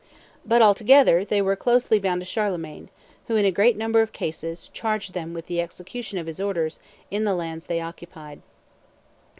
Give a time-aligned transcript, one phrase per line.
[0.43, 2.89] But, altogether, they were closely bound to Charlemagne,
[3.27, 6.79] who, in a great number of cases, charged them with the execution of his orders
[7.11, 8.41] in the lands they occupied.